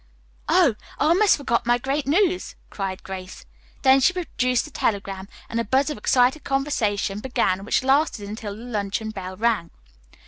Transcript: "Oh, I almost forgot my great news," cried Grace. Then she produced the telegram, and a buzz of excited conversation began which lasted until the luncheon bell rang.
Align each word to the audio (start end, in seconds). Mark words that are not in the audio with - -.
"Oh, 0.49 0.73
I 0.97 1.09
almost 1.09 1.37
forgot 1.37 1.67
my 1.67 1.77
great 1.77 2.07
news," 2.07 2.55
cried 2.71 3.03
Grace. 3.03 3.45
Then 3.83 3.99
she 3.99 4.13
produced 4.13 4.65
the 4.65 4.71
telegram, 4.71 5.27
and 5.47 5.59
a 5.59 5.63
buzz 5.63 5.91
of 5.91 5.97
excited 5.99 6.43
conversation 6.43 7.19
began 7.19 7.63
which 7.63 7.83
lasted 7.83 8.27
until 8.27 8.55
the 8.57 8.63
luncheon 8.63 9.11
bell 9.11 9.37
rang. 9.37 9.69